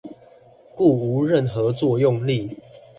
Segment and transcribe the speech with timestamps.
[0.73, 2.57] 故無任何作用力